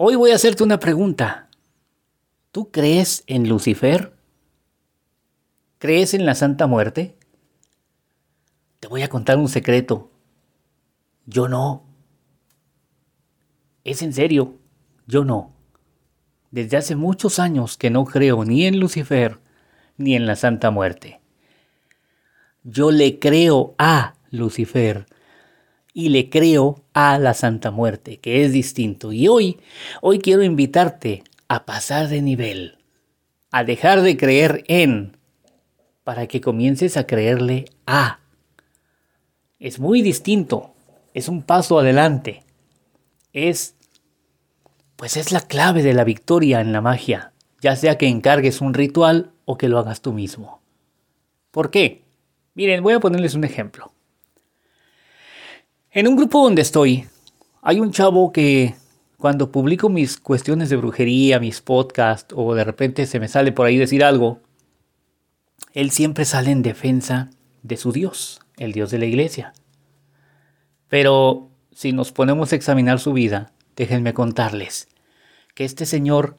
[0.00, 1.48] Hoy voy a hacerte una pregunta.
[2.52, 4.14] ¿Tú crees en Lucifer?
[5.78, 7.18] ¿Crees en la Santa Muerte?
[8.78, 10.12] Te voy a contar un secreto.
[11.26, 11.82] Yo no.
[13.82, 14.60] Es en serio,
[15.08, 15.52] yo no.
[16.52, 19.40] Desde hace muchos años que no creo ni en Lucifer
[19.96, 21.20] ni en la Santa Muerte.
[22.62, 25.06] Yo le creo a Lucifer
[25.98, 29.12] y le creo a la Santa Muerte, que es distinto.
[29.12, 29.58] Y hoy,
[30.00, 32.78] hoy quiero invitarte a pasar de nivel,
[33.50, 35.16] a dejar de creer en,
[36.04, 38.20] para que comiences a creerle a.
[39.58, 40.72] Es muy distinto,
[41.14, 42.44] es un paso adelante,
[43.32, 43.74] es,
[44.94, 48.72] pues es la clave de la victoria en la magia, ya sea que encargues un
[48.72, 50.62] ritual o que lo hagas tú mismo.
[51.50, 52.04] ¿Por qué?
[52.54, 53.97] Miren, voy a ponerles un ejemplo.
[55.90, 57.06] En un grupo donde estoy,
[57.62, 58.74] hay un chavo que
[59.16, 63.66] cuando publico mis cuestiones de brujería, mis podcasts, o de repente se me sale por
[63.66, 64.40] ahí decir algo,
[65.72, 67.30] él siempre sale en defensa
[67.62, 69.54] de su Dios, el Dios de la iglesia.
[70.88, 74.88] Pero si nos ponemos a examinar su vida, déjenme contarles
[75.54, 76.36] que este señor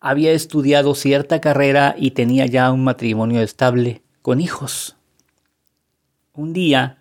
[0.00, 4.96] había estudiado cierta carrera y tenía ya un matrimonio estable con hijos.
[6.32, 6.97] Un día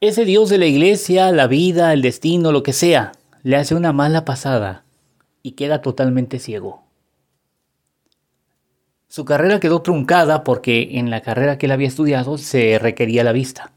[0.00, 3.12] ese Dios de la iglesia, la vida, el destino, lo que sea,
[3.42, 4.84] le hace una mala pasada
[5.42, 6.84] y queda totalmente ciego.
[9.08, 13.32] Su carrera quedó truncada porque en la carrera que él había estudiado se requería la
[13.32, 13.72] vista.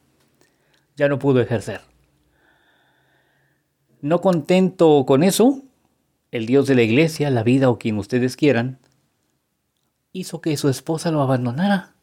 [0.95, 1.81] Ya no pudo ejercer.
[3.99, 5.61] No contento con eso,
[6.31, 8.79] el Dios de la iglesia, la vida o quien ustedes quieran,
[10.13, 11.95] hizo que su esposa lo abandonara,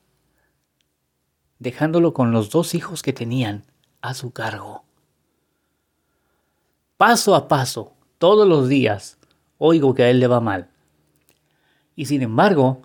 [1.59, 3.65] dejándolo con los dos hijos que tenían
[4.01, 4.84] a su cargo.
[6.97, 9.19] Paso a paso, todos los días,
[9.59, 10.69] oigo que a él le va mal.
[11.97, 12.83] Y sin embargo,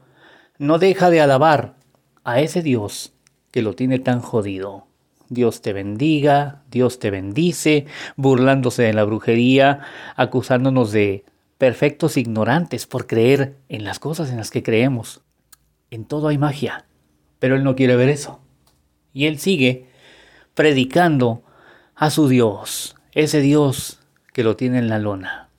[0.57, 1.75] no deja de alabar
[2.23, 3.13] a ese Dios
[3.51, 4.87] que lo tiene tan jodido.
[5.29, 9.81] Dios te bendiga, Dios te bendice, burlándose de la brujería,
[10.15, 11.25] acusándonos de
[11.57, 15.21] perfectos ignorantes por creer en las cosas en las que creemos.
[15.89, 16.85] En todo hay magia,
[17.39, 18.41] pero él no quiere ver eso.
[19.13, 19.89] Y él sigue
[20.55, 21.43] predicando
[21.93, 23.99] a su Dios, ese Dios
[24.33, 25.49] que lo tiene en la lona.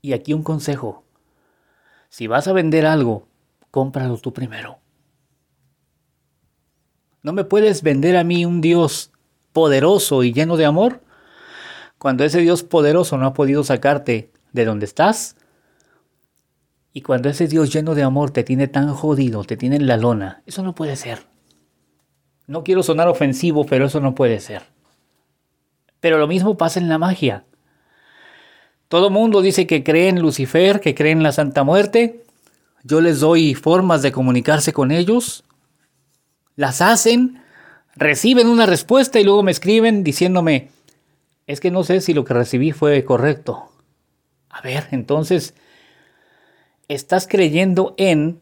[0.00, 1.04] Y aquí un consejo.
[2.08, 3.28] Si vas a vender algo,
[3.70, 4.78] cómpralo tú primero.
[7.22, 9.12] ¿No me puedes vender a mí un Dios
[9.52, 11.02] poderoso y lleno de amor?
[11.98, 15.36] Cuando ese Dios poderoso no ha podido sacarte de donde estás.
[16.92, 19.96] Y cuando ese Dios lleno de amor te tiene tan jodido, te tiene en la
[19.96, 21.29] lona, eso no puede ser.
[22.50, 24.62] No quiero sonar ofensivo, pero eso no puede ser.
[26.00, 27.44] Pero lo mismo pasa en la magia.
[28.88, 32.24] Todo mundo dice que cree en Lucifer, que cree en la Santa Muerte.
[32.82, 35.44] Yo les doy formas de comunicarse con ellos.
[36.56, 37.40] Las hacen,
[37.94, 40.70] reciben una respuesta y luego me escriben diciéndome,
[41.46, 43.70] es que no sé si lo que recibí fue correcto.
[44.48, 45.54] A ver, entonces,
[46.88, 48.40] estás creyendo en,